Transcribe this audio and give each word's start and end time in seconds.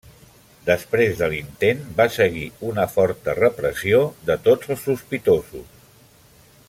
Després 0.67 1.11
de 1.19 1.27
l'intent 1.33 1.83
va 1.99 2.07
seguir 2.15 2.47
una 2.69 2.87
forta 2.95 3.37
repressió 3.41 4.01
de 4.31 4.39
tots 4.49 4.75
els 4.77 4.83
sospitosos. 4.89 5.71